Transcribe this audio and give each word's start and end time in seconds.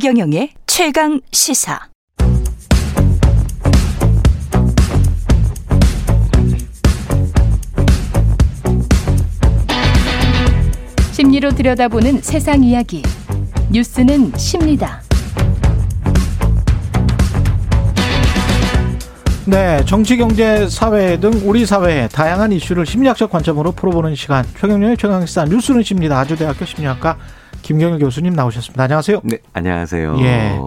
최경영의 0.00 0.50
최강 0.64 1.20
시사. 1.32 1.80
심리로 11.10 11.50
들여다보는 11.50 12.22
세상 12.22 12.62
이야기. 12.62 13.02
뉴스는 13.72 14.36
십니다. 14.36 15.02
네, 19.46 19.84
정치, 19.84 20.16
경제, 20.16 20.68
사회 20.68 21.18
등 21.18 21.32
우리 21.44 21.66
사회의 21.66 22.08
다양한 22.10 22.52
이슈를 22.52 22.86
심리학적 22.86 23.32
관점으로 23.32 23.72
풀어보는 23.72 24.14
시간. 24.14 24.46
최경련의 24.60 24.96
최강시사 24.96 25.46
뉴스는 25.46 25.82
십니다. 25.82 26.20
아주대학교 26.20 26.64
심리학과 26.64 27.18
김경일 27.68 27.98
교수님 27.98 28.32
나오셨습니다. 28.32 28.84
안녕하세요. 28.84 29.20
네, 29.24 29.40
안녕하세요. 29.52 30.18
예. 30.20 30.58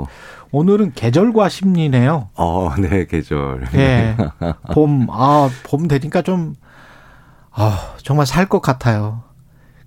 오늘은 0.51 0.91
계절과 0.93 1.49
심리네요. 1.49 2.29
어, 2.35 2.69
네, 2.79 3.07
계절. 3.07 3.63
예. 3.73 4.15
봄, 4.75 5.07
아, 5.09 5.49
봄 5.63 5.87
되니까 5.87 6.21
좀, 6.21 6.53
아, 7.51 7.95
정말 8.03 8.27
살 8.27 8.45
것 8.47 8.61
같아요. 8.61 9.23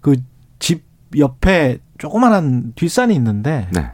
그 0.00 0.16
집 0.58 0.82
옆에 1.16 1.78
조그만한 1.98 2.72
뒷산이 2.74 3.14
있는데, 3.14 3.68
네. 3.72 3.92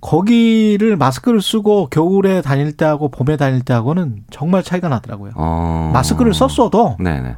거기를 0.00 0.96
마스크를 0.96 1.42
쓰고 1.42 1.88
겨울에 1.90 2.40
다닐 2.40 2.72
때하고 2.74 3.10
봄에 3.10 3.36
다닐 3.36 3.60
때하고는 3.60 4.24
정말 4.30 4.62
차이가 4.62 4.88
나더라고요. 4.88 5.32
어. 5.34 5.90
마스크를 5.92 6.32
썼어도, 6.32 6.96
네네. 6.98 7.34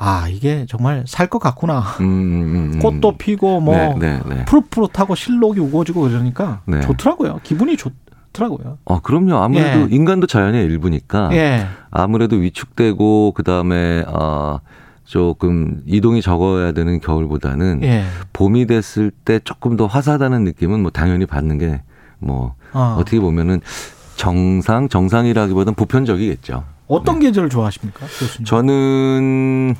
아, 0.00 0.28
이게 0.28 0.64
정말 0.68 1.04
살 1.06 1.28
것 1.28 1.38
같구나. 1.40 1.80
음, 2.00 2.04
음, 2.04 2.72
음. 2.74 2.78
꽃도 2.78 3.18
피고 3.18 3.60
뭐 3.60 3.74
네, 3.74 3.94
네, 3.98 4.20
네. 4.28 4.44
푸릇푸릇하고 4.44 5.14
실록이 5.14 5.58
우거지고 5.60 6.02
그러니까 6.02 6.60
네. 6.66 6.80
좋더라고요. 6.80 7.40
기분이 7.42 7.76
좋더라고요. 7.76 8.78
어, 8.84 9.00
그럼요. 9.00 9.36
아무래도 9.38 9.80
예. 9.90 9.94
인간도 9.94 10.26
자연의 10.28 10.64
일부니까. 10.64 11.30
예. 11.32 11.66
아무래도 11.90 12.36
위축되고, 12.36 13.32
그 13.34 13.42
다음에, 13.42 14.04
어, 14.06 14.60
조금 15.04 15.82
이동이 15.86 16.20
적어야 16.22 16.72
되는 16.72 17.00
겨울보다는 17.00 17.82
예. 17.82 18.04
봄이 18.34 18.66
됐을 18.66 19.10
때 19.10 19.40
조금 19.42 19.76
더 19.76 19.86
화사하다는 19.86 20.44
느낌은 20.44 20.80
뭐 20.82 20.90
당연히 20.90 21.24
받는 21.24 21.56
게뭐 21.58 22.54
어. 22.74 22.96
어떻게 23.00 23.18
보면은 23.18 23.62
정상, 24.16 24.88
정상이라기보다는 24.90 25.74
보편적이겠죠. 25.76 26.62
어떤 26.88 27.20
계절을 27.20 27.50
좋아하십니까, 27.50 28.00
교수님? 28.06 28.44
저는 28.44 29.74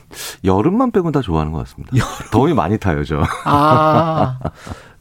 여름만 0.45 0.91
빼고 0.91 1.11
다 1.11 1.21
좋아하는 1.23 1.53
것 1.53 1.59
같습니다. 1.61 1.93
더위 2.31 2.55
많이 2.55 2.79
타요, 2.79 3.03
저. 3.05 3.23
아, 3.45 4.39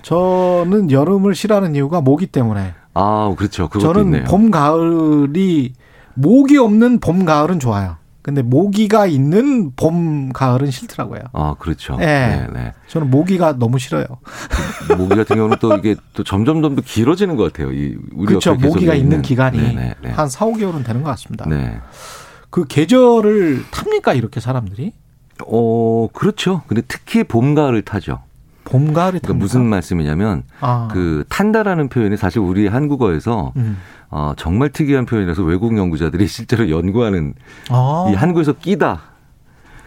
저는 0.01 0.89
여름을 0.91 1.35
싫어하는 1.35 1.75
이유가 1.75 2.01
모기 2.01 2.27
때문에. 2.27 2.73
아, 2.93 3.33
그렇죠. 3.37 3.69
저는 3.69 4.05
있네요. 4.05 4.23
봄, 4.23 4.49
가을이 4.51 5.73
모기 6.15 6.57
없는 6.57 6.99
봄, 6.99 7.25
가을은 7.25 7.59
좋아요. 7.59 7.97
근데 8.27 8.41
모기가 8.41 9.05
있는 9.05 9.71
봄, 9.77 10.33
가을은 10.33 10.69
싫더라고요. 10.69 11.21
아, 11.31 11.55
그렇죠. 11.57 11.95
예. 12.01 12.05
네, 12.05 12.47
네. 12.53 12.73
저는 12.87 13.09
모기가 13.09 13.57
너무 13.57 13.79
싫어요. 13.79 14.03
모기 14.97 15.15
같은 15.15 15.37
경우는 15.37 15.55
또 15.61 15.73
이게 15.77 15.95
또 16.13 16.25
점점 16.25 16.61
점 16.61 16.75
더 16.75 16.81
길어지는 16.81 17.37
것 17.37 17.53
같아요. 17.53 17.71
이 17.71 17.95
우리 18.11 18.25
그렇죠. 18.27 18.53
모기가 18.55 18.95
있는 18.95 19.21
기간이 19.21 19.57
네, 19.57 19.71
네, 19.73 19.93
네. 20.03 20.09
한 20.09 20.27
4, 20.27 20.45
5개월은 20.45 20.83
되는 20.85 21.03
것 21.03 21.09
같습니다. 21.11 21.47
네. 21.47 21.79
그 22.49 22.65
계절을 22.67 23.63
탑니까, 23.71 24.11
이렇게 24.13 24.41
사람들이? 24.41 24.91
어, 25.47 26.09
그렇죠. 26.11 26.63
근데 26.67 26.81
특히 26.85 27.23
봄, 27.23 27.55
가을을 27.55 27.83
타죠. 27.83 28.19
봄, 28.67 28.93
가을이? 28.93 29.19
그러니까 29.19 29.33
무슨 29.33 29.65
말씀이냐면 29.65 30.43
아. 30.59 30.89
그 30.91 31.23
탄다라는 31.29 31.89
표현이 31.89 32.17
사실 32.17 32.39
우리 32.39 32.67
한국어에서 32.67 33.53
음. 33.55 33.77
어, 34.09 34.33
정말 34.37 34.69
특이한 34.69 35.05
표현이라서 35.05 35.43
외국 35.43 35.77
연구자들이 35.77 36.27
실제로 36.27 36.69
연구하는 36.69 37.33
아, 37.69 38.07
이 38.11 38.13
한국에서 38.15 38.53
끼다. 38.53 39.01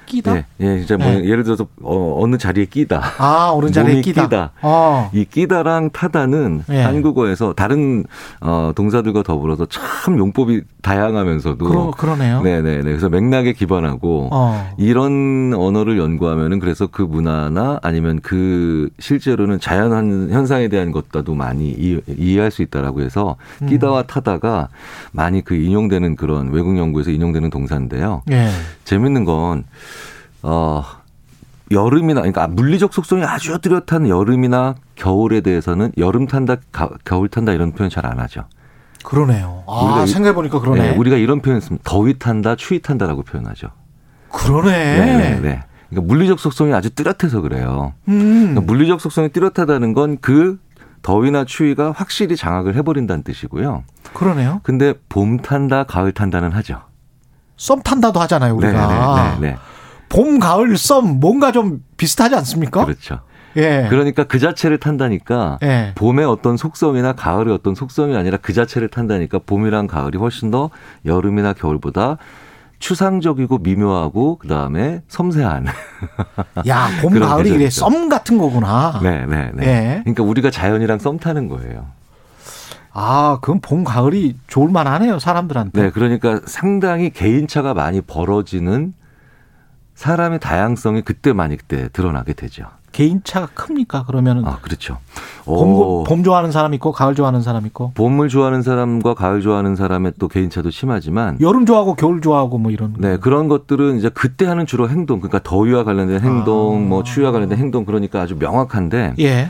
끼다? 0.06 0.36
예, 0.36 0.44
예, 0.60 0.78
진짜 0.80 0.96
뭐 0.96 1.06
네. 1.06 1.24
예를 1.24 1.44
들어서 1.44 1.68
어, 1.82 2.16
어느 2.20 2.36
자리에 2.36 2.64
끼다. 2.64 3.00
아, 3.18 3.52
오른 3.54 3.70
자리에 3.70 3.92
몸이 3.92 4.02
끼다. 4.02 4.24
끼다. 4.24 4.50
어. 4.60 5.08
이 5.14 5.24
끼다랑 5.24 5.90
타다는 5.90 6.64
예. 6.70 6.82
한국어에서 6.82 7.52
다른 7.52 8.04
어, 8.40 8.72
동사들과 8.74 9.22
더불어서 9.22 9.66
참 9.66 10.18
용법이 10.18 10.62
다양하면서도 10.82 11.64
그러, 11.64 11.90
그러 11.90 12.16
네요. 12.16 12.42
네네네. 12.42 12.82
그래서 12.82 13.08
맥락에 13.08 13.52
기반하고 13.52 14.28
어. 14.32 14.74
이런 14.78 15.52
언어를 15.54 15.98
연구하면은 15.98 16.58
그래서 16.58 16.86
그 16.86 17.02
문화나 17.02 17.78
아니면 17.82 18.20
그 18.22 18.88
실제로는 18.98 19.60
자연 19.60 19.92
한- 19.92 20.28
현상에 20.30 20.68
대한 20.68 20.90
것과도 20.92 21.34
많이 21.34 21.70
이, 21.70 22.00
이 22.06 22.36
해할 22.36 22.50
수 22.50 22.62
있다라고 22.62 23.00
해서 23.02 23.36
음. 23.62 23.66
끼다와 23.68 24.02
타다가 24.04 24.68
많이 25.12 25.42
그 25.44 25.54
인용되는 25.54 26.16
그런 26.16 26.50
외국 26.50 26.76
연구에서 26.78 27.10
인용되는 27.10 27.50
동사인데요. 27.50 28.22
예. 28.30 28.48
재밌는 28.84 29.24
건, 29.24 29.64
어, 30.42 30.82
여름이나, 31.70 32.20
그러니까 32.22 32.48
물리적 32.48 32.92
속성이 32.92 33.22
아주 33.24 33.58
뚜렷한 33.60 34.08
여름이나 34.08 34.74
겨울에 34.96 35.40
대해서는 35.40 35.92
여름 35.98 36.26
탄다, 36.26 36.56
가- 36.72 36.90
겨울 37.04 37.28
탄다 37.28 37.52
이런 37.52 37.72
표현 37.72 37.90
잘 37.90 38.06
안 38.06 38.18
하죠. 38.18 38.44
그러네요. 39.04 39.64
아, 39.66 39.72
우리가 39.84 40.04
이- 40.04 40.06
생각해 40.08 40.34
보니까 40.34 40.60
그러네. 40.60 40.90
네, 40.90 40.96
우리가 40.96 41.16
이런 41.16 41.40
표현 41.40 41.60
씁니다. 41.60 41.82
더위 41.88 42.18
탄다, 42.18 42.56
추위 42.56 42.80
탄다라고 42.82 43.22
표현하죠. 43.22 43.68
그러네. 44.32 44.70
네, 44.70 45.16
네, 45.16 45.40
네. 45.40 45.60
그러니까 45.88 46.06
물리적 46.12 46.38
속성이 46.38 46.72
아주 46.72 46.90
뚜렷해서 46.90 47.40
그래요. 47.40 47.94
음. 48.08 48.38
그러니까 48.50 48.60
물리적 48.60 49.00
속성이 49.00 49.28
뚜렷하다는 49.30 49.92
건 49.94 50.18
그 50.20 50.58
더위나 51.02 51.44
추위가 51.46 51.92
확실히 51.96 52.36
장악을 52.36 52.74
해버린다는 52.76 53.22
뜻이고요. 53.24 53.84
그러네요. 54.12 54.60
근데 54.62 54.92
봄 55.08 55.38
탄다, 55.38 55.84
가을 55.84 56.12
탄다는 56.12 56.52
하죠. 56.52 56.82
썸 57.56 57.80
탄다도 57.82 58.20
하잖아요, 58.20 58.54
우리가. 58.54 58.86
네, 58.86 59.22
네, 59.22 59.40
네, 59.40 59.50
네. 59.52 59.58
봄, 60.10 60.38
가을 60.38 60.76
썸 60.76 61.18
뭔가 61.20 61.52
좀 61.52 61.82
비슷하지 61.96 62.34
않습니까? 62.34 62.84
그렇죠. 62.84 63.20
예. 63.56 63.86
그러니까 63.90 64.24
그 64.24 64.38
자체를 64.38 64.78
탄다니까 64.78 65.58
예. 65.62 65.92
봄의 65.94 66.24
어떤 66.24 66.56
속성이나 66.56 67.12
가을의 67.12 67.52
어떤 67.54 67.74
속성이 67.74 68.16
아니라 68.16 68.38
그 68.40 68.52
자체를 68.52 68.88
탄다니까 68.88 69.40
봄이랑 69.46 69.86
가을이 69.86 70.18
훨씬 70.18 70.50
더 70.50 70.70
여름이나 71.04 71.52
겨울보다 71.52 72.18
추상적이고 72.78 73.58
미묘하고 73.58 74.38
그다음에 74.38 75.02
섬세한. 75.08 75.66
야, 76.66 76.88
봄, 77.02 77.18
가을이 77.20 77.50
이래. 77.50 77.70
썸 77.70 78.08
같은 78.08 78.38
거구나. 78.38 78.98
네, 79.02 79.26
네, 79.26 79.50
네. 79.54 79.66
예. 79.66 80.00
그러니까 80.02 80.22
우리가 80.22 80.50
자연이랑 80.50 80.98
썸 80.98 81.18
타는 81.18 81.48
거예요. 81.48 81.86
아, 82.92 83.38
그럼 83.42 83.60
봄, 83.60 83.84
가을이 83.84 84.36
좋을 84.48 84.70
만하네요, 84.70 85.18
사람들한테. 85.18 85.80
네, 85.80 85.90
그러니까 85.90 86.40
상당히 86.46 87.10
개인차가 87.10 87.74
많이 87.74 88.00
벌어지는 88.00 88.94
사람의 89.94 90.40
다양성이 90.40 91.02
그때 91.02 91.32
많이 91.34 91.56
그때 91.58 91.88
드러나게 91.92 92.32
되죠. 92.32 92.64
개인차가 92.92 93.46
큽니까, 93.54 94.04
그러면은? 94.04 94.44
아, 94.46 94.58
그렇죠. 94.60 94.98
봄, 95.44 95.74
어, 95.74 96.04
봄 96.04 96.22
좋아하는 96.22 96.52
사람 96.52 96.74
있고, 96.74 96.92
가을 96.92 97.14
좋아하는 97.14 97.40
사람 97.42 97.66
있고, 97.66 97.92
봄을 97.94 98.28
좋아하는 98.28 98.62
사람과 98.62 99.14
가을 99.14 99.40
좋아하는 99.40 99.76
사람의 99.76 100.14
또 100.18 100.28
개인차도 100.28 100.70
심하지만 100.70 101.38
여름 101.40 101.66
좋아하고, 101.66 101.94
겨울 101.94 102.20
좋아하고, 102.20 102.58
뭐 102.58 102.70
이런. 102.70 102.94
네, 102.98 103.16
그런 103.16 103.48
것들은 103.48 103.98
이제 103.98 104.10
그때 104.12 104.46
하는 104.46 104.66
주로 104.66 104.88
행동, 104.88 105.20
그러니까 105.20 105.40
더위와 105.42 105.84
관련된 105.84 106.20
행동, 106.20 106.76
아. 106.76 106.88
뭐 106.88 107.02
추위와 107.02 107.32
관련된 107.32 107.58
행동, 107.58 107.84
그러니까 107.84 108.20
아주 108.20 108.36
명확한데, 108.38 109.14
예. 109.18 109.48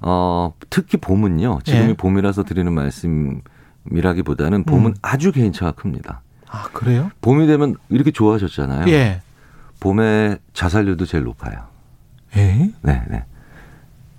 어, 0.00 0.52
특히 0.70 0.96
봄은요, 0.98 1.60
지금이 1.64 1.90
예. 1.90 1.94
봄이라서 1.94 2.44
드리는 2.44 2.72
말씀이라기보다는 2.72 4.64
봄은 4.64 4.90
음. 4.92 4.94
아주 5.02 5.32
개인차가 5.32 5.72
큽니다. 5.72 6.22
아, 6.50 6.68
그래요? 6.72 7.10
봄이 7.20 7.46
되면 7.46 7.76
이렇게 7.90 8.10
좋아하셨잖아요. 8.10 8.88
예. 8.88 9.20
봄에 9.80 10.38
자살률도 10.54 11.04
제일 11.06 11.24
높아요. 11.24 11.68
예? 12.36 12.70
네, 12.82 13.02
네. 13.08 13.24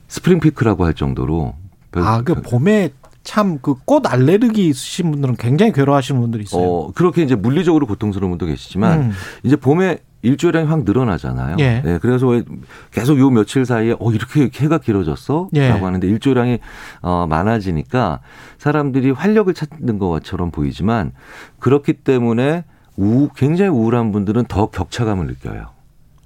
spring 0.07 0.39
peak라고 0.39 0.85
할 0.85 0.93
정도로. 0.93 1.53
아, 1.95 2.21
그 2.21 2.41
봄에 2.41 2.89
참 3.23 3.59
그 3.61 3.75
꽃 3.85 4.07
알레르기 4.11 4.67
있으신 4.67 5.11
분들은 5.11 5.35
굉장히 5.35 5.71
괴로워하시는 5.71 6.19
분들이 6.19 6.43
있어요. 6.43 6.63
어, 6.63 6.91
그렇게 6.93 7.21
이제 7.21 7.35
물리적으로 7.35 7.85
고통스러운 7.85 8.31
분도 8.31 8.45
계시지만, 8.47 8.99
음. 9.01 9.11
이제 9.43 9.55
봄에 9.55 9.99
일조량이 10.21 10.67
확 10.67 10.83
늘어나잖아요. 10.83 11.55
예. 11.59 11.81
네, 11.85 11.97
그래서 11.99 12.27
왜 12.27 12.43
계속 12.91 13.17
요 13.19 13.29
며칠 13.29 13.65
사이에 13.65 13.95
어 13.99 14.11
이렇게 14.11 14.49
해가 14.53 14.79
길어졌어? 14.79 15.47
예. 15.53 15.69
라고 15.69 15.85
하는데 15.85 16.05
일조량이 16.07 16.59
어 17.01 17.25
많아지니까 17.29 18.19
사람들이 18.57 19.11
활력을 19.11 19.53
찾는 19.53 19.97
것처럼 19.99 20.51
보이지만 20.51 21.13
그렇기 21.59 21.93
때문에 21.93 22.65
우 22.97 23.29
굉장히 23.35 23.69
우울한 23.71 24.11
분들은 24.11 24.45
더 24.45 24.65
격차감을 24.67 25.27
느껴요. 25.27 25.67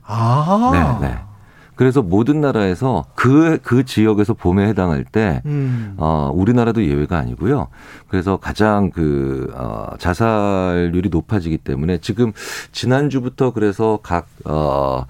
아. 0.06 0.97
네, 1.01 1.07
네. 1.09 1.18
그래서 1.75 2.01
모든 2.01 2.41
나라에서 2.41 3.05
그, 3.15 3.59
그 3.63 3.83
지역에서 3.83 4.33
봄에 4.33 4.67
해당할 4.67 5.03
때, 5.03 5.41
음. 5.45 5.95
어, 5.97 6.31
우리나라도 6.33 6.85
예외가 6.85 7.17
아니고요. 7.17 7.67
그래서 8.07 8.37
가장 8.37 8.89
그, 8.89 9.51
어, 9.55 9.89
자살률이 9.97 11.09
높아지기 11.09 11.59
때문에 11.59 11.97
지금 11.99 12.31
지난주부터 12.71 13.51
그래서 13.51 13.99
각, 14.03 14.27
어, 14.45 15.05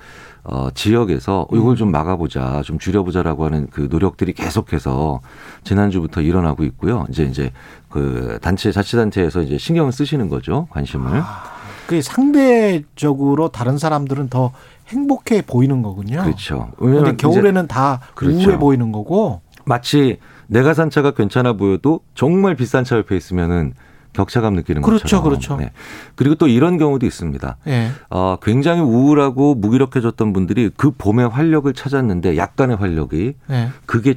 어, 0.46 0.70
지역에서 0.74 1.48
이걸 1.54 1.76
좀 1.78 1.92
막아보자, 1.92 2.62
좀 2.66 2.78
줄여보자라고 2.78 3.46
하는 3.46 3.68
그 3.72 3.88
노력들이 3.90 4.34
계속해서 4.34 5.22
지난주부터 5.64 6.22
일어나고 6.22 6.66
있고요. 6.66 7.06
이제 7.10 7.24
이제 7.24 7.52
그 7.90 8.40
단체 8.42 8.72
자치단체에서 8.72 9.42
이제 9.42 9.58
신경을 9.58 9.94
쓰시는 9.94 10.28
거죠, 10.28 10.68
관심을. 10.72 11.22
아, 11.22 11.44
그 11.88 12.02
상대적으로 12.02 13.50
다른 13.50 13.78
사람들은 13.78 14.30
더 14.30 14.52
행복해 14.88 15.42
보이는 15.42 15.82
거군요. 15.82 16.24
그렇죠. 16.24 16.72
그런데 16.78 17.16
겨울에는 17.16 17.68
다 17.68 18.02
그렇죠. 18.16 18.38
우울해 18.38 18.58
보이는 18.58 18.92
거고. 18.92 19.42
마치 19.66 20.20
내가 20.48 20.74
산 20.74 20.90
차가 20.90 21.12
괜찮아 21.12 21.54
보여도 21.54 22.02
정말 22.16 22.56
비싼 22.56 22.84
차 22.84 22.98
옆에 22.98 23.16
있으면은 23.16 23.74
격차감 24.14 24.54
느끼는 24.54 24.82
그렇죠, 24.84 25.04
것처럼. 25.04 25.24
그렇죠. 25.24 25.58
네. 25.58 25.72
그리고 26.16 26.36
또 26.36 26.48
이런 26.48 26.78
경우도 26.78 27.06
있습니다. 27.06 27.58
예. 27.68 27.90
어, 28.10 28.38
굉장히 28.42 28.82
우울하고 28.82 29.56
무기력해졌던 29.56 30.34
분들이 30.34 30.70
그 30.76 30.92
봄의 30.92 31.30
활력을 31.30 31.74
찾았는데 31.74 32.38
약간의 32.38 32.76
활력이 32.78 33.34
예. 33.50 33.70
그게 33.86 34.16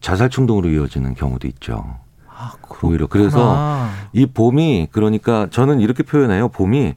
자살 0.00 0.30
충동으로 0.30 0.70
이어지는 0.70 1.14
경우도 1.14 1.46
있죠. 1.48 1.98
아, 2.36 2.52
오히려 2.82 3.06
그래서. 3.06 3.88
이 4.12 4.26
봄이 4.26 4.88
그러니까 4.92 5.46
저는 5.50 5.80
이렇게 5.80 6.02
표현해요. 6.02 6.48
봄이 6.48 6.94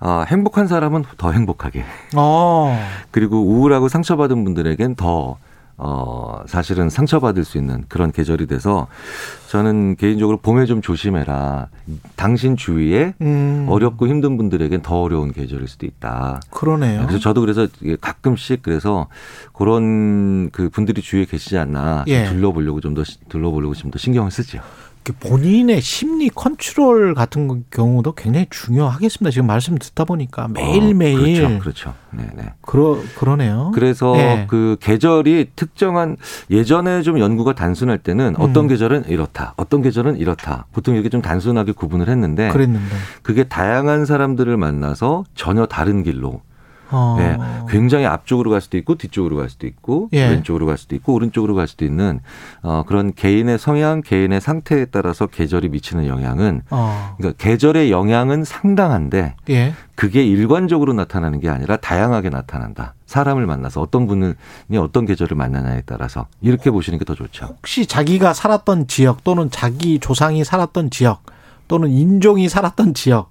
아, 0.00 0.24
행복한 0.28 0.66
사람은 0.66 1.04
더 1.16 1.32
행복하게 1.32 1.84
어. 2.14 2.78
그리고 3.10 3.38
우울하고 3.38 3.88
상처받은 3.88 4.44
분들에겐 4.44 4.96
더 4.96 5.38
어, 5.76 6.42
사실은 6.46 6.88
상처받을 6.88 7.44
수 7.44 7.58
있는 7.58 7.84
그런 7.88 8.12
계절이 8.12 8.46
돼서 8.46 8.86
저는 9.48 9.96
개인적으로 9.96 10.36
봄에 10.38 10.66
좀 10.66 10.80
조심해라. 10.82 11.68
당신 12.16 12.56
주위에 12.56 13.14
음. 13.20 13.66
어렵고 13.68 14.06
힘든 14.06 14.36
분들에겐 14.36 14.82
더 14.82 15.00
어려운 15.02 15.32
계절일 15.32 15.66
수도 15.68 15.86
있다. 15.86 16.40
그러네요. 16.50 17.02
그래서 17.02 17.18
저도 17.18 17.40
그래서 17.40 17.66
가끔씩 18.00 18.62
그래서 18.62 19.08
그런 19.52 20.50
그 20.50 20.68
분들이 20.68 21.02
주위에 21.02 21.24
계시지 21.24 21.58
않나 21.58 22.04
예. 22.06 22.24
둘러보려고 22.26 22.80
좀 22.80 22.94
더 22.94 23.02
둘러보려고 23.28 23.74
좀 23.74 23.90
더 23.90 23.98
신경을 23.98 24.30
쓰죠. 24.30 24.60
본인의 25.12 25.80
심리 25.80 26.30
컨트롤 26.30 27.14
같은 27.14 27.64
경우도 27.70 28.12
굉장히 28.12 28.46
중요하겠습니다. 28.50 29.30
지금 29.30 29.46
말씀 29.46 29.76
듣다 29.76 30.04
보니까 30.04 30.48
매일매일 30.48 31.44
어, 31.44 31.48
그렇죠, 31.48 31.58
그렇죠. 31.60 31.94
네, 32.10 32.30
네. 32.34 32.52
그러, 32.62 32.98
그러네요. 33.16 33.70
그래서 33.74 34.12
네. 34.12 34.46
그 34.48 34.76
계절이 34.80 35.50
특정한 35.56 36.16
예전에 36.50 37.02
좀 37.02 37.18
연구가 37.18 37.54
단순할 37.54 37.98
때는 37.98 38.36
어떤 38.38 38.64
음. 38.64 38.68
계절은 38.68 39.04
이렇다, 39.08 39.54
어떤 39.56 39.82
계절은 39.82 40.16
이렇다. 40.16 40.66
보통 40.72 40.94
이렇게 40.94 41.08
좀 41.08 41.20
단순하게 41.22 41.72
구분을 41.72 42.08
했는데 42.08 42.48
그랬는데. 42.48 42.94
그게 43.22 43.44
다양한 43.44 44.06
사람들을 44.06 44.56
만나서 44.56 45.24
전혀 45.34 45.66
다른 45.66 46.02
길로 46.02 46.40
어. 46.94 47.16
예, 47.20 47.38
굉장히 47.70 48.06
앞쪽으로 48.06 48.50
갈 48.50 48.60
수도 48.60 48.76
있고 48.76 48.96
뒤쪽으로 48.96 49.36
갈 49.36 49.48
수도 49.48 49.66
있고 49.68 50.08
예. 50.12 50.28
왼쪽으로 50.28 50.66
갈 50.66 50.76
수도 50.76 50.96
있고 50.96 51.14
오른쪽으로 51.14 51.54
갈 51.54 51.68
수도 51.68 51.84
있는 51.84 52.20
어, 52.62 52.82
그런 52.86 53.14
개인의 53.14 53.58
성향, 53.58 54.00
개인의 54.02 54.40
상태에 54.40 54.86
따라서 54.86 55.26
계절이 55.26 55.68
미치는 55.68 56.06
영향은 56.08 56.62
어. 56.70 57.14
그러니까 57.16 57.42
계절의 57.42 57.92
영향은 57.92 58.44
상당한데 58.44 59.36
예. 59.50 59.74
그게 59.94 60.24
일관적으로 60.24 60.92
나타나는 60.92 61.38
게 61.38 61.48
아니라 61.48 61.76
다양하게 61.76 62.30
나타난다. 62.30 62.94
사람을 63.06 63.46
만나서 63.46 63.80
어떤 63.80 64.08
분이 64.08 64.34
어떤 64.76 65.06
계절을 65.06 65.36
만나냐에 65.36 65.82
따라서 65.86 66.26
이렇게 66.40 66.72
보시는 66.72 66.98
게 66.98 67.04
더 67.04 67.14
좋죠. 67.14 67.46
혹시 67.46 67.86
자기가 67.86 68.32
살았던 68.32 68.86
지역 68.88 69.24
또는 69.24 69.50
자기 69.50 69.98
조상이 69.98 70.42
살았던 70.42 70.90
지역 70.90 71.22
또는 71.68 71.90
인종이 71.90 72.48
살았던 72.48 72.94
지역 72.94 73.30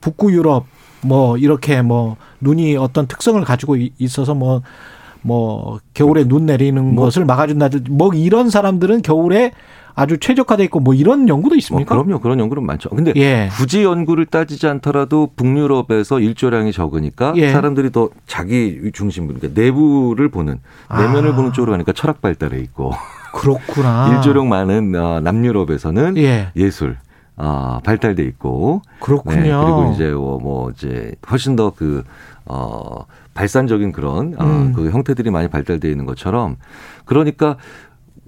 북구 0.00 0.32
유럽 0.32 0.66
뭐 1.04 1.36
이렇게 1.36 1.82
뭐 1.82 2.16
눈이 2.40 2.76
어떤 2.76 3.06
특성을 3.06 3.42
가지고 3.44 3.76
이- 3.76 3.92
있어서 3.98 4.34
뭐뭐 4.34 5.80
겨울에 5.94 6.24
눈 6.24 6.46
내리는 6.46 6.94
뭐- 6.94 7.04
것을 7.06 7.24
막아준다든지 7.24 7.90
뭐 7.90 8.12
이런 8.14 8.50
사람들은 8.50 9.02
겨울에 9.02 9.52
아주 9.94 10.16
최적화돼 10.18 10.64
있고 10.64 10.80
뭐 10.80 10.94
이런 10.94 11.28
연구도 11.28 11.50
뭐 11.54 11.56
있습니까? 11.58 11.94
그럼요. 11.94 12.20
그런 12.20 12.38
연구는 12.40 12.64
많죠. 12.64 12.88
근데 12.88 13.12
예. 13.16 13.50
굳이 13.58 13.82
연구를 13.84 14.24
따지지 14.24 14.66
않더라도 14.66 15.28
북유럽에서 15.36 16.18
일조량이 16.18 16.72
적으니까 16.72 17.34
예. 17.36 17.52
사람들이 17.52 17.92
더 17.92 18.08
자기 18.26 18.80
중심으로 18.94 19.38
그러니까 19.38 19.60
내부를 19.60 20.30
보는 20.30 20.60
내면을 20.90 21.32
아. 21.32 21.36
보는 21.36 21.52
쪽으로 21.52 21.72
가니까 21.72 21.92
철학 21.92 22.22
발달해 22.22 22.58
있고 22.60 22.92
그렇구나. 23.34 24.14
일조량 24.16 24.48
많은 24.48 24.94
어, 24.94 25.20
남유럽에서는 25.20 26.16
예. 26.16 26.48
예술 26.56 26.96
어, 27.36 27.80
발달돼 27.84 28.22
있고 28.24 28.82
그렇군요. 29.00 29.36
네, 29.40 29.42
그리고 29.50 29.92
이제 29.94 30.10
뭐, 30.10 30.38
뭐 30.38 30.70
이제 30.70 31.14
훨씬 31.30 31.56
더그 31.56 32.04
어, 32.44 33.06
발산적인 33.34 33.92
그런 33.92 34.34
어, 34.38 34.44
음. 34.44 34.72
그 34.72 34.90
형태들이 34.90 35.30
많이 35.30 35.48
발달돼 35.48 35.90
있는 35.90 36.04
것처럼 36.04 36.56
그러니까 37.04 37.56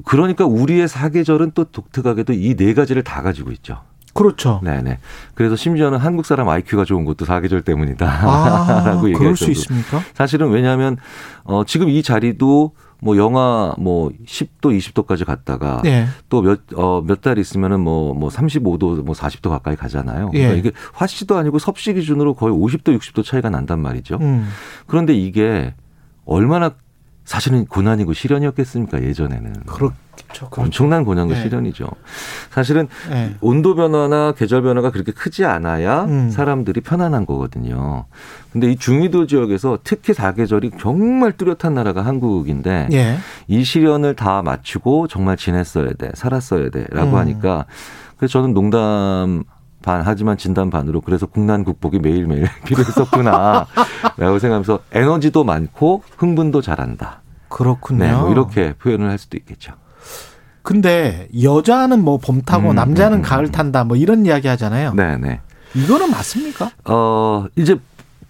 그러니까 0.05 0.45
우리의 0.47 0.89
사계절은 0.89 1.53
또 1.55 1.65
독특하게도 1.65 2.33
이 2.33 2.57
네 2.57 2.75
가지를 2.75 3.05
다 3.05 3.23
가지고 3.23 3.51
있죠. 3.53 3.81
그렇죠. 4.15 4.61
네네. 4.63 4.99
그래서 5.35 5.57
심지어는 5.57 5.99
한국 5.99 6.25
사람 6.25 6.49
IQ가 6.49 6.85
좋은 6.85 7.05
것도 7.05 7.25
사계절 7.25 7.63
때문이다. 7.63 8.07
아, 8.09 8.83
라고 8.87 9.09
얘기할 9.09 9.19
그럴 9.19 9.37
수 9.37 9.45
정도. 9.47 9.59
있습니까? 9.59 10.01
사실은 10.15 10.51
왜냐하면 10.51 10.97
어, 11.43 11.65
지금 11.65 11.89
이 11.89 12.01
자리도 12.03 12.73
뭐 13.05 13.19
영하 13.19 13.75
뭐 13.79 14.11
10도, 14.27 14.77
20도까지 14.79 15.27
갔다가 15.27 15.83
네. 15.83 16.07
또 16.31 16.41
몇, 16.41 16.61
어, 16.75 17.03
몇 17.07 17.21
달 17.21 17.39
있으면은 17.39 17.81
뭐, 17.81 18.15
뭐 18.15 18.31
35도, 18.31 19.03
뭐 19.03 19.15
40도 19.15 19.51
가까이 19.51 19.77
가잖아요. 19.77 20.31
예. 20.35 20.39
그러니까 20.39 20.59
이게 20.59 20.73
화씨도 20.95 21.37
아니고 21.37 21.59
섭씨 21.59 21.93
기준으로 21.95 22.35
거의 22.35 22.55
50도, 22.55 22.99
60도 22.99 23.25
차이가 23.25 23.51
난단 23.51 23.81
말이죠. 23.81 24.19
음. 24.21 24.49
그런데 24.87 25.15
이게 25.15 25.75
얼마나 26.25 26.75
사실은 27.25 27.67
고난이고 27.67 28.13
시련이었겠습니까, 28.13 29.03
예전에는. 29.03 29.53
그렇죠. 29.67 29.95
그렇죠. 30.35 30.49
엄청난 30.57 31.05
고난과 31.05 31.35
네. 31.35 31.43
시련이죠. 31.43 31.87
사실은 32.51 32.89
예. 33.11 33.35
온도 33.41 33.75
변화나 33.75 34.33
계절 34.33 34.63
변화가 34.63 34.91
그렇게 34.91 35.13
크지 35.13 35.45
않아야 35.45 36.05
음. 36.05 36.31
사람들이 36.31 36.81
편안한 36.81 37.27
거거든요. 37.27 38.05
근데 38.53 38.71
이 38.71 38.77
중위도 38.77 39.27
지역에서 39.27 39.79
특히 39.85 40.13
사계절이 40.13 40.73
정말 40.79 41.33
뚜렷한 41.33 41.75
나라가 41.75 42.03
한국인데 42.03 42.89
예. 42.93 43.17
이 43.49 43.65
시련을 43.65 44.15
다 44.15 44.43
마치고 44.43 45.09
정말 45.09 45.37
지냈어야 45.37 45.93
돼, 45.95 46.11
살았어야 46.15 46.71
돼라고 46.71 47.11
음. 47.13 47.17
하니까 47.17 47.67
그래서 48.17 48.33
저는 48.33 48.55
농담 48.55 49.45
반 49.85 50.03
하지만 50.05 50.37
진담 50.39 50.71
반으로 50.71 51.01
그래서 51.03 51.27
국난 51.27 51.63
극복이 51.63 51.99
매일매일 51.99 52.49
필요했었구나라고 52.65 53.69
생각하면서 54.41 54.81
에너지도 54.93 55.45
많고 55.45 56.03
흥분도 56.17 56.63
잘한다. 56.63 57.21
그렇군요. 57.49 58.05
네, 58.05 58.13
뭐 58.13 58.31
이렇게 58.31 58.73
표현을 58.73 59.09
할 59.11 59.19
수도 59.19 59.37
있겠죠. 59.37 59.75
근데 60.63 61.29
여자는 61.43 62.03
뭐 62.03 62.17
봄 62.17 62.41
타고 62.41 62.71
음, 62.71 62.75
남자는 62.75 63.19
음, 63.19 63.23
가을 63.23 63.45
음. 63.45 63.53
탄다 63.53 63.85
뭐 63.85 63.97
이런 63.97 64.25
이야기 64.25 64.49
하잖아요. 64.49 64.95
네, 64.95 65.19
네. 65.19 65.41
이거는 65.75 66.11
맞습니까? 66.11 66.71
어, 66.87 67.47
이제 67.57 67.79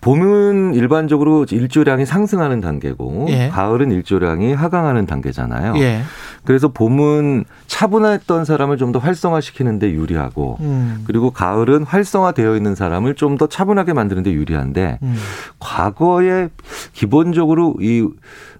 봄은 0.04 0.74
일반적으로 0.74 1.46
일조량이 1.50 2.04
상승하는 2.04 2.60
단계고 2.60 3.26
예. 3.30 3.48
가을은 3.48 3.90
일조량이 3.90 4.52
하강하는 4.52 5.06
단계잖아요. 5.06 5.74
예. 5.78 6.02
그래서 6.44 6.68
봄은 6.68 7.44
차분했던 7.66 8.44
사람을 8.44 8.76
좀 8.76 8.92
더 8.92 8.98
활성화시키는데 9.00 9.90
유리하고 9.92 10.58
음. 10.60 11.02
그리고 11.06 11.30
가을은 11.30 11.84
활성화되어 11.84 12.54
있는 12.54 12.74
사람을 12.74 13.14
좀 13.14 13.38
더 13.38 13.48
차분하게 13.48 13.94
만드는데 13.94 14.30
유리한데 14.32 14.98
음. 15.02 15.16
과거에 15.58 16.50
기본적으로 16.92 17.74
이 17.80 18.06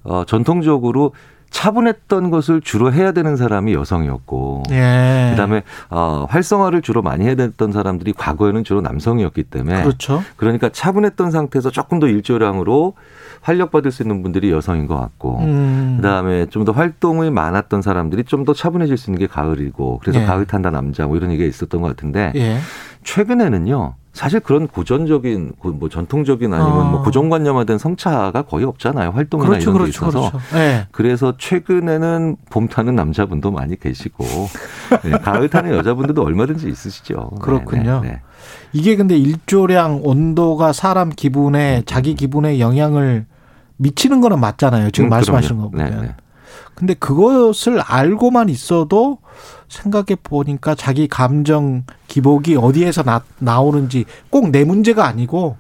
어, 0.03 0.25
전통적으로 0.27 1.13
차분했던 1.55 2.31
것을 2.31 2.61
주로 2.61 2.93
해야 2.93 3.13
되는 3.13 3.37
사람이 3.37 3.73
여성이었고 3.75 4.65
예. 4.73 5.29
그다음에 5.31 5.63
어, 5.89 6.27
활성화를 6.29 6.83
주로 6.83 7.01
많이 7.01 7.25
해야 7.25 7.37
됐던 7.37 7.71
사람들이 7.71 8.13
과거에는 8.13 8.65
주로 8.65 8.81
남성이었기 8.81 9.45
때문에 9.45 9.83
그렇죠. 9.85 10.23
그러니까 10.37 10.69
차분했던 10.71 11.31
상태에서 11.31 11.71
조금 11.71 12.01
더 12.01 12.09
일조량으로 12.09 12.95
활력 13.41 13.71
받을 13.71 13.93
수 13.93 14.03
있는 14.03 14.23
분들이 14.23 14.51
여성인 14.51 14.87
것 14.89 14.99
같고 14.99 15.39
음. 15.41 15.95
그다음에 15.99 16.47
좀 16.47 16.65
더 16.65 16.73
활동이 16.73 17.31
많았던 17.31 17.83
사람들이 17.83 18.25
좀 18.25 18.45
더 18.45 18.53
차분해질 18.53 18.97
수 18.99 19.11
있는 19.11 19.21
게 19.21 19.27
가을이고 19.27 20.01
그래서 20.03 20.21
예. 20.21 20.25
가을 20.25 20.45
탄다 20.47 20.71
남자 20.71 21.07
뭐 21.07 21.17
이런 21.17 21.31
얘기가 21.31 21.49
있었던 21.49 21.81
것 21.81 21.89
같은데 21.89 22.33
예. 22.35 22.59
최근에는요 23.05 23.95
사실 24.13 24.39
그런 24.41 24.69
고전적인 24.69 25.53
고- 25.59 25.71
뭐 25.73 25.89
전통적인 25.89 26.53
아니면 26.55 26.73
어. 26.81 26.85
뭐 26.85 27.03
고정관념화된 27.03 27.79
성차가 27.79 28.43
거의 28.43 28.65
없잖아요 28.65 29.11
활동이나 29.11 29.49
그렇죠. 29.51 29.63
이런 29.71 29.75
게 29.75 29.79
그렇죠. 29.93 30.07
있어서 30.09 30.31
그렇죠. 30.31 30.57
예. 30.57 30.87
그래서 30.93 31.35
최근에는 31.37 32.37
봄 32.51 32.69
타는 32.69 32.95
남자분도 32.95 33.51
많이 33.51 33.79
계시고 33.79 34.25
네, 35.03 35.11
가을 35.19 35.49
타는 35.49 35.75
여자분들도 35.75 36.23
얼마든지 36.23 36.69
있으시죠. 36.69 37.31
네, 37.33 37.39
그렇군요. 37.41 38.01
네, 38.03 38.09
네. 38.09 38.21
이게 38.73 38.95
근데 38.97 39.17
일조량 39.17 40.01
온도가 40.05 40.73
사람 40.73 41.11
기분에 41.11 41.83
자기 41.87 42.15
기분에 42.15 42.61
영향을 42.61 43.27
미치는 43.79 44.21
거는 44.21 44.39
맞잖아요. 44.39 44.91
지금 44.93 45.09
음, 45.09 45.11
말씀하신. 45.11 45.57
거 45.59 45.69
보면. 45.71 46.15
근데 46.75 46.95
그것을 46.95 47.81
알고만 47.81 48.49
있어도 48.49 49.19
생각해 49.69 50.17
보니까 50.23 50.75
자기 50.75 51.09
감정 51.09 51.85
기복이 52.09 52.57
어디에서 52.57 53.03
나, 53.03 53.23
나오는지 53.39 54.05
꼭 54.31 54.45
내 54.51 54.65
문제가 54.65 55.07
아니고 55.07 55.57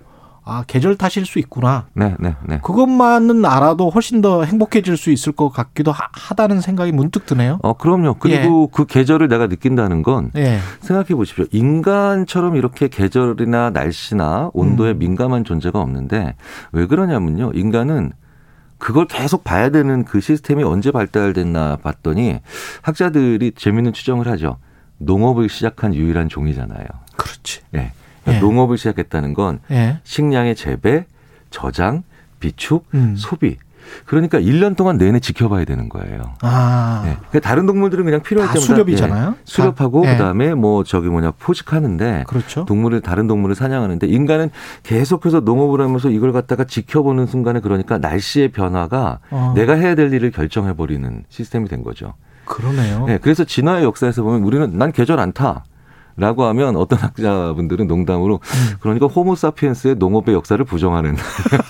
아 0.47 0.63
계절 0.67 0.95
탓일 0.97 1.25
수 1.25 1.39
있구나. 1.39 1.87
네, 1.95 2.15
네, 2.21 2.37
네. 2.47 2.61
그것만은 2.63 3.47
알아도 3.47 3.89
훨씬 3.89 4.21
더 4.21 4.45
행복해질 4.45 4.99
수 4.99 5.11
있을 5.11 5.33
것 5.33 5.49
같기도 5.49 5.91
하, 5.91 6.35
다는 6.35 6.61
생각이 6.61 6.93
문득 6.93 7.25
드네요. 7.25 7.59
어, 7.63 7.73
그럼요. 7.73 8.17
그리고 8.19 8.67
그 8.67 8.85
계절을 8.85 9.29
내가 9.29 9.47
느낀다는 9.47 10.03
건 10.03 10.31
예. 10.37 10.59
생각해 10.81 11.15
보십시오. 11.15 11.47
인간처럼 11.51 12.57
이렇게 12.57 12.89
계절이나 12.89 13.71
날씨나 13.71 14.51
온도에 14.53 14.91
음. 14.91 14.99
민감한 14.99 15.45
존재가 15.45 15.81
없는데 15.81 16.35
왜 16.73 16.87
그러냐면요. 16.87 17.53
인간은 17.55 18.13
그걸 18.85 19.07
계속 19.07 19.45
봐야 19.45 19.71
되는 19.71 20.05
그 20.05 20.21
시스템이 20.21 20.63
언제 20.63 20.91
발달됐나 20.91 21.79
봤더니 21.83 22.41
학자들이 22.83 23.53
재밌는 23.57 23.95
추정을 23.95 24.29
하죠. 24.29 24.59
농업을 24.99 25.49
시작한 25.49 25.95
유일한 25.95 26.29
종이잖아요. 26.29 26.85
그렇지. 27.17 27.63
예. 27.77 27.93
예. 28.29 28.39
농업을 28.41 28.77
시작했다는 28.77 29.33
건 29.33 29.61
예. 29.71 30.01
식량의 30.05 30.55
재배, 30.55 31.07
저장, 31.49 32.03
비축, 32.41 32.85
음. 32.93 33.15
소비. 33.17 33.57
그러니까 34.07 34.39
1년 34.39 34.77
동안 34.77 34.99
내내 34.99 35.21
지켜봐야 35.21 35.65
되는 35.65 35.89
거예요. 35.89 36.35
아. 36.43 37.03
네. 37.05 37.17
그러니까 37.31 37.41
다른 37.41 37.67
동물들은 37.67 38.05
그냥 38.05 38.23
필요할 38.23 38.49
다 38.49 38.55
때마다 38.55 38.75
수렵이잖아요. 38.75 39.31
예, 39.31 39.41
수렵하고 39.45 40.03
다. 40.03 40.09
예. 40.11 40.13
그다음에 40.17 40.55
뭐 40.55 40.85
저기 40.85 41.09
뭐냐 41.09 41.33
포식하는데 41.39 42.25
그렇죠. 42.27 42.65
동물을 42.65 43.01
다른 43.01 43.27
동물을 43.27 43.55
사냥하는데 43.55 44.07
인간은 44.07 44.51
계속해서 44.83 45.41
농업을 45.41 45.81
하면서 45.81 46.11
이걸 46.11 46.33
갖다가 46.33 46.65
지켜보는 46.65 47.27
순간에 47.27 47.61
그러니까 47.61 47.99
날씨의 47.99 48.49
변화가 48.53 49.21
어. 49.31 49.53
내가 49.57 49.75
해야 49.75 49.95
될 49.95 50.13
일을 50.13 50.31
결정해 50.31 50.75
버리는 50.75 51.25
시스템이 51.29 51.69
된 51.69 51.83
거죠. 51.83 52.15
그러네요. 52.45 53.07
네, 53.07 53.19
그래서 53.19 53.45
진화의 53.45 53.85
역사에서 53.85 54.23
보면 54.23 54.43
우리는 54.43 54.77
난 54.79 54.93
계절 54.93 55.19
안 55.19 55.33
타. 55.33 55.65
라고 56.17 56.45
하면 56.45 56.77
어떤 56.77 56.99
학자분들은 57.01 57.89
농담으로 57.89 58.35
음. 58.43 58.77
그러니까 58.81 59.07
호모사피엔스의 59.07 59.97
농업의 59.97 60.35
역사를 60.35 60.63
부정하는 60.65 61.17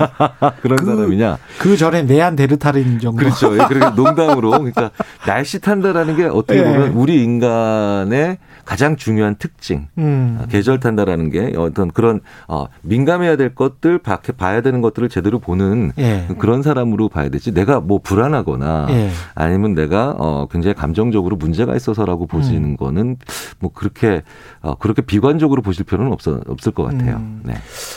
그런 0.60 0.76
그 0.78 0.84
사람이냐 0.84 1.38
그 1.58 1.76
전에 1.76 2.02
내안데르탈인 2.02 2.98
정도. 2.98 3.16
그렇죠. 3.16 3.54
예, 3.54 3.66
그렇게 3.66 3.94
농담으로 3.96 4.50
그러니까 4.50 4.90
날씨 5.26 5.60
탄다라는 5.60 6.16
게 6.16 6.24
어떻게 6.24 6.60
예. 6.60 6.64
보면 6.64 6.92
우리 6.92 7.22
인간의 7.22 8.38
가장 8.64 8.96
중요한 8.96 9.36
특징. 9.36 9.88
음. 9.98 10.38
아, 10.40 10.46
계절 10.46 10.80
탄다라는 10.80 11.30
게 11.30 11.52
어떤 11.56 11.90
그런 11.90 12.20
어, 12.48 12.66
민감해야 12.82 13.36
될 13.36 13.54
것들, 13.54 13.98
봐- 13.98 14.20
봐야 14.36 14.60
되는 14.62 14.80
것들을 14.80 15.08
제대로 15.08 15.38
보는 15.38 15.92
예. 15.98 16.26
그런 16.38 16.62
사람으로 16.62 17.08
봐야 17.08 17.28
되지. 17.28 17.52
내가 17.52 17.80
뭐 17.80 18.00
불안하거나 18.02 18.86
예. 18.90 19.10
아니면 19.34 19.74
내가 19.74 20.14
어 20.18 20.46
굉장히 20.50 20.74
감정적으로 20.74 21.36
문제가 21.36 21.74
있어서라고 21.76 22.26
보시는 22.26 22.64
음. 22.70 22.76
거는 22.76 23.16
뭐 23.58 23.70
그렇게 23.72 24.22
어 24.62 24.74
그렇게 24.76 25.02
비관적으로 25.02 25.62
보실 25.62 25.84
필요는 25.84 26.12
없어 26.12 26.40
없을 26.46 26.72
것 26.72 26.84
같아요. 26.84 27.16
음. 27.16 27.40
네. 27.44 27.54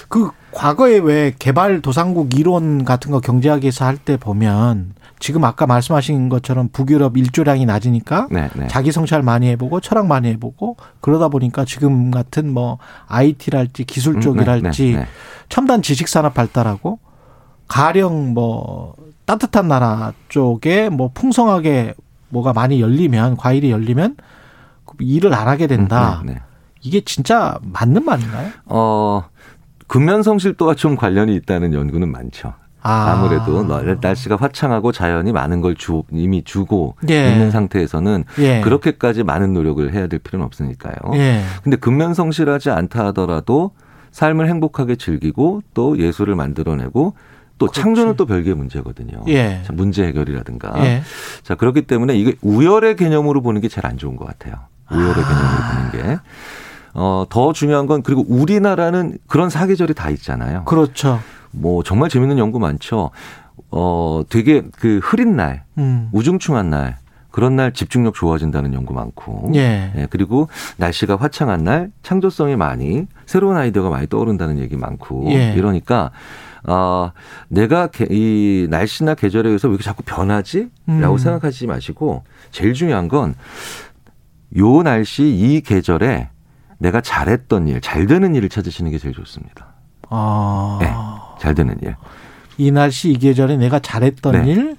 그 0.10 0.30
과거에 0.52 0.98
왜 1.00 1.34
개발 1.38 1.82
도상국 1.82 2.38
이론 2.38 2.84
같은 2.84 3.12
거 3.12 3.20
경제학에서 3.20 3.86
할 3.86 3.98
때 3.98 4.16
보면 4.18 4.94
지금 5.20 5.44
아까 5.44 5.66
말씀하신 5.66 6.30
것처럼 6.30 6.70
북유럽 6.70 7.18
일조량이 7.18 7.66
낮으니까 7.66 8.28
네, 8.30 8.50
네. 8.56 8.68
자기 8.68 8.92
성찰 8.92 9.24
많이 9.24 9.48
해보고 9.50 9.80
철학 9.80 10.06
많이 10.08 10.30
해보고 10.30 10.78
그러다 11.02 11.28
보니까 11.30 11.66
지금 11.66 12.12
같은 12.12 12.52
뭐 12.52 12.78
IT랄지 13.08 13.84
기술 13.86 14.16
음, 14.16 14.22
쪽이랄지 14.22 14.84
네, 14.84 14.92
네, 14.92 14.98
네. 15.00 15.08
첨단 15.50 15.82
지식 15.82 16.08
산업 16.08 16.34
발달하고 16.34 17.00
가령 17.68 18.34
뭐 18.34 18.96
따뜻한 19.26 19.68
나라 19.68 20.14
쪽에 20.30 20.90
뭐 20.90 21.12
풍성하게 21.14 21.96
뭐가 22.30 22.54
많이 22.54 22.82
열리면 22.82 23.38
과일이 23.38 23.72
열리면 23.72 24.18
그 24.86 24.96
일을 25.00 25.34
안 25.34 25.48
하게 25.48 25.68
된다. 25.68 26.22
음, 26.22 26.28
네, 26.28 26.34
네. 26.36 26.42
이게 26.82 27.02
진짜 27.02 27.60
맞는 27.62 28.06
말인가요? 28.06 28.52
어 28.66 29.26
근면 29.88 30.22
성실도와 30.22 30.76
좀 30.76 30.96
관련이 30.96 31.36
있다는 31.36 31.74
연구는 31.74 32.10
많죠. 32.12 32.54
아. 32.88 33.12
아무래도 33.12 33.68
날- 33.68 33.98
날씨가 34.02 34.38
화창하고 34.38 34.92
자연이 34.92 35.32
많은 35.32 35.62
걸 35.62 35.76
주, 35.76 36.04
이미 36.12 36.44
주고 36.44 36.96
예. 37.10 37.32
있는 37.32 37.52
상태에서는 37.52 38.24
예. 38.40 38.62
그렇게까지 38.62 39.24
많은 39.24 39.54
노력을 39.54 39.94
해야 39.94 40.08
될 40.08 40.20
필요는 40.20 40.46
없으니까요. 40.46 40.96
예. 41.16 41.42
근데 41.64 41.76
근면 41.78 42.14
성실하지 42.14 42.70
않다 42.70 43.06
하더라도 43.08 43.72
삶을 44.12 44.48
행복하게 44.48 44.96
즐기고 44.96 45.62
또 45.74 46.00
예술을 46.00 46.36
만들어내고 46.36 47.14
또 47.60 47.66
그렇지. 47.66 47.82
창조는 47.82 48.16
또 48.16 48.26
별개의 48.26 48.56
문제거든요. 48.56 49.22
예. 49.28 49.62
자, 49.66 49.74
문제 49.74 50.06
해결이라든가. 50.06 50.74
예. 50.86 51.02
자 51.44 51.56
그렇기 51.56 51.84
때문에 51.84 52.16
이게 52.16 52.36
우열의 52.42 52.96
개념으로 52.96 53.42
보는 53.42 53.62
게 53.62 53.68
제일 53.68 53.86
안 53.88 53.98
좋은 53.98 54.16
것 54.16 54.26
같아요. 54.26 54.56
우열의 54.92 55.12
아. 55.12 55.92
개념으로 55.92 56.02
보는 56.02 56.14
게. 56.16 56.20
어, 56.94 57.26
더 57.30 57.54
중요한 57.54 57.86
건 57.86 58.02
그리고 58.02 58.26
우리나라는 58.28 59.18
그런 59.28 59.50
사계절이 59.50 59.94
다 59.94 60.10
있잖아요. 60.12 60.64
그렇죠. 60.66 61.20
뭐 61.52 61.84
정말 61.84 62.10
재밌는 62.10 62.38
연구 62.38 62.60
많죠. 62.60 63.12
어, 63.72 64.22
되게 64.30 64.64
그 64.78 65.00
흐린 65.04 65.36
날, 65.36 65.64
음. 65.78 66.10
우중충한 66.12 66.70
날, 66.70 66.98
그런 67.32 67.56
날 67.56 67.74
집중력 67.74 68.14
좋아진다는 68.16 68.74
연구 68.74 68.94
많고. 68.94 69.52
예. 69.56 69.92
예, 69.96 70.08
그리고 70.10 70.48
날씨가 70.78 71.18
화창한 71.18 71.64
날 71.64 71.92
창조성이 72.02 72.56
많이 72.56 73.06
새로운 73.26 73.58
아이디어가 73.58 73.90
많이 73.90 74.08
떠오른다는 74.08 74.58
얘기 74.60 74.76
많고 74.78 75.26
예. 75.32 75.54
이러니까 75.54 76.12
어, 76.68 77.12
내가 77.48 77.88
게- 77.88 78.08
이 78.10 78.68
날씨나 78.70 79.14
계절에 79.16 79.50
의해서 79.50 79.68
왜 79.68 79.74
이렇게 79.74 79.84
자꾸 79.84 80.02
변하지? 80.04 80.70
라고 80.88 81.16
음. 81.16 81.18
생각하지 81.18 81.68
마시고 81.68 82.24
제일 82.52 82.74
중요한 82.74 83.08
건 83.08 83.36
요 84.56 84.82
날씨 84.82 85.24
이 85.28 85.62
계절에 85.62 86.30
내가 86.80 87.02
잘했던 87.02 87.68
일, 87.68 87.82
잘 87.82 88.08
되는 88.08 88.34
일을 88.36 88.50
찾으시는 88.50 88.92
게 88.92 88.98
제일 88.98 89.14
좋습니다. 89.14 89.74
아. 90.10 90.78
네. 90.82 90.94
잘 91.40 91.54
되는 91.56 91.76
일. 91.82 91.96
이 92.58 92.72
날씨 92.72 93.12
이 93.12 93.18
계절에 93.18 93.58
내가 93.58 93.80
잘했던 93.80 94.44
네. 94.44 94.52
일, 94.52 94.78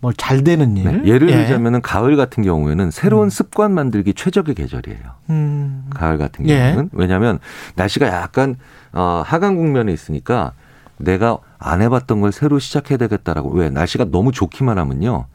뭐 0.00 0.12
잘 0.16 0.44
되는 0.44 0.76
일. 0.76 1.02
네, 1.02 1.08
예를 1.12 1.28
예. 1.30 1.36
들자면은 1.36 1.82
가을 1.82 2.16
같은 2.16 2.42
경우에는 2.42 2.90
새로운 2.90 3.28
습관 3.30 3.72
만들기 3.72 4.14
최적의 4.14 4.54
계절이에요. 4.54 5.00
음. 5.30 5.84
가을 5.90 6.18
같은 6.18 6.48
예. 6.48 6.58
경우는 6.58 6.90
왜냐하면 6.92 7.38
날씨가 7.74 8.06
약간 8.06 8.56
어, 8.92 9.22
하강 9.26 9.56
국면에 9.56 9.92
있으니까 9.92 10.52
내가 10.98 11.38
안 11.58 11.82
해봤던 11.82 12.20
걸 12.20 12.32
새로 12.32 12.58
시작해야 12.58 12.96
되겠다라고 12.98 13.50
왜 13.50 13.70
날씨가 13.70 14.06
너무 14.10 14.32
좋기만 14.32 14.78
하면요 14.78 15.26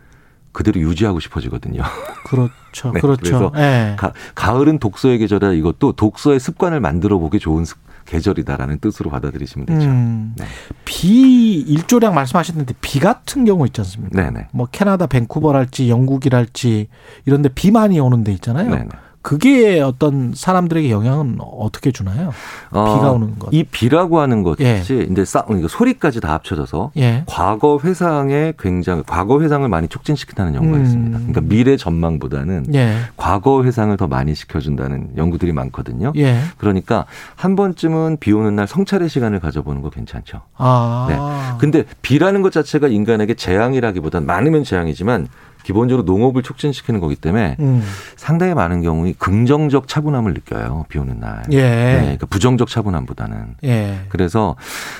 그대로 0.56 0.80
유지하고 0.80 1.20
싶어지거든요. 1.20 1.84
그렇죠. 2.26 2.92
네, 2.96 3.02
그렇죠. 3.02 3.22
그래서 3.22 3.52
예. 3.58 3.96
가, 3.98 4.14
가을은 4.34 4.80
독서의 4.80 5.18
계절이라 5.20 5.52
이것도 5.54 5.92
독서의 5.92 6.40
습관을 6.40 6.80
만들어 6.80 7.20
보기 7.20 7.40
좋은 7.40 7.66
습- 7.66 7.78
계절이다라는 8.06 8.80
뜻으로 8.80 9.10
받아들이시면 9.10 9.66
되죠. 9.66 9.88
음. 9.88 10.34
네. 10.38 10.46
비 10.86 11.56
일조량 11.60 12.14
말씀하셨는데 12.14 12.76
비 12.80 13.00
같은 13.00 13.46
경우 13.46 13.66
있지 13.66 13.82
않습니까? 13.82 14.22
네네. 14.22 14.48
뭐 14.52 14.68
캐나다 14.72 15.08
밴쿠버랄지 15.08 15.90
영국이랄지 15.90 16.88
이런데 17.26 17.50
비 17.50 17.72
많이 17.72 18.00
오는 18.00 18.24
데 18.24 18.32
있잖아요. 18.34 18.70
네네. 18.70 18.88
그게 19.26 19.82
어떤 19.82 20.34
사람들에게 20.36 20.92
영향은 20.92 21.38
어떻게 21.40 21.92
주나요? 21.92 22.32
어, 22.70 22.96
비가 22.96 23.12
오는 23.12 23.40
것. 23.40 23.50
이 23.52 23.64
비라고 23.64 24.20
하는 24.20 24.44
것이 24.44 24.64
예. 24.64 24.84
이제 25.10 25.26
싸, 25.26 25.44
이거 25.50 25.68
소리까지 25.68 26.22
다 26.22 26.34
합쳐져서 26.34 26.92
예. 26.98 27.24
과거 27.26 27.80
회상에 27.84 28.54
굉장히 28.60 29.02
과거 29.04 29.42
회상을 29.42 29.68
많이 29.68 29.88
촉진시킨다는 29.88 30.54
연구가 30.54 30.78
음. 30.78 30.84
있습니다. 30.84 31.18
그러니까 31.18 31.42
미래 31.42 31.76
전망보다는 31.76 32.76
예. 32.76 32.98
과거 33.18 33.64
회상을 33.64 33.98
더 33.98 34.06
많이 34.06 34.36
시켜준다는 34.36 35.18
연구들이 35.18 35.54
많거든요. 35.54 36.14
예. 36.18 36.38
그러니까 36.60 37.06
한 37.36 37.56
번쯤은 37.56 38.18
비 38.20 38.32
오는 38.32 38.56
날 38.56 38.68
성찰의 38.68 39.10
시간을 39.10 39.40
가져보는 39.40 39.82
거 39.82 39.90
괜찮죠. 39.90 40.42
아. 40.56 41.08
네. 41.10 41.18
근데 41.58 41.84
비라는 42.04 42.44
것 42.44 42.52
자체가 42.52 42.90
인간에게 42.90 43.34
재앙이라기보단 43.34 44.28
많으면 44.28 44.64
재앙이지만 44.64 45.30
기본적으로 45.66 46.04
농업을 46.04 46.44
촉진시키는 46.44 47.00
거기 47.00 47.16
때문에 47.16 47.58
음. 47.60 47.82
상당히 48.16 48.54
많은 48.54 48.84
경우 48.84 49.12
긍정적 49.18 49.88
차분함을 49.88 50.36
느껴요. 50.36 50.86
비 50.90 51.00
오는 51.00 51.20
날. 51.20 51.44
예. 51.52 51.62
네, 51.62 52.00
그러니까 52.02 52.28
부정적 52.28 52.70
차분함보다는. 52.70 53.56
예. 53.64 54.06
그래서 54.10 54.56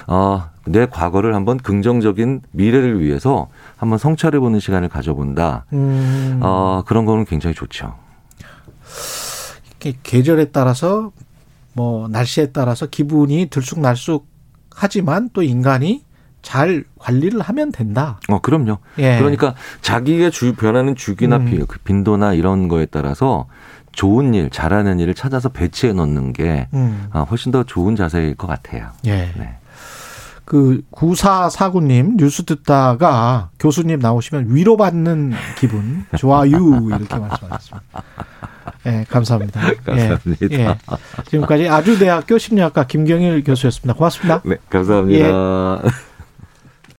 어, 0.08 0.50
내 0.66 0.88
과거를 0.88 1.36
한번 1.36 1.58
긍정적인 1.58 2.42
미래를 2.52 3.00
위해서 3.00 3.48
한번 3.78 4.00
성찰해 4.00 4.40
보는 4.40 4.60
시간을 4.60 4.90
가져본다. 4.90 5.66
음. 5.74 6.40
어, 6.42 6.82
그런 6.88 7.06
거는 7.06 7.26
굉장히 7.26 7.54
좋죠. 7.54 7.94
계절에 10.02 10.46
따라서 10.46 11.12
뭐 11.74 12.08
날씨에 12.08 12.48
따라서 12.48 12.88
기분이 12.88 13.50
들쑥날쑥 13.52 14.26
하지만 14.72 15.30
또 15.32 15.44
인간이 15.44 16.05
잘 16.46 16.84
관리를 17.00 17.42
하면 17.42 17.72
된다. 17.72 18.20
어, 18.30 18.40
그럼요. 18.40 18.78
예. 19.00 19.18
그러니까 19.18 19.56
자기의 19.82 20.30
주 20.30 20.54
변하는 20.54 20.96
주기나 20.96 21.38
음. 21.38 21.46
비- 21.46 21.58
그 21.68 21.80
빈도나 21.80 22.34
이런 22.34 22.68
거에 22.68 22.86
따라서 22.86 23.48
좋은 23.94 24.36
일, 24.36 24.52
잘하는 24.52 25.00
일을 25.00 25.16
찾아서 25.16 25.50
배치해 25.50 25.92
놓는 25.94 26.34
게 26.34 26.68
음. 26.76 27.08
어, 27.14 27.26
훨씬 27.30 27.52
더 27.52 27.64
좋은 27.64 27.96
자세일 27.96 28.36
것 28.36 28.46
같아요. 28.46 28.90
예. 29.06 29.32
네. 29.36 29.56
그 30.46 30.82
구사사구님 30.92 32.18
뉴스 32.18 32.46
듣다가 32.46 33.50
교수님 33.58 33.98
나오시면 33.98 34.46
위로받는 34.50 35.34
기분 35.58 36.06
좋아요 36.16 36.52
이렇게 36.88 37.16
말씀하셨습니다. 37.18 38.04
예, 38.86 39.06
감사합니다. 39.10 39.60
감사합니다. 39.84 40.46
예, 40.52 40.60
예. 40.60 40.76
지금까지 41.26 41.68
아주대학교 41.68 42.38
심리학과 42.38 42.86
김경일 42.86 43.44
교수였습니다. 43.44 43.96
고맙습니다. 43.96 44.42
네, 44.46 44.58
감사합니다. 44.70 45.82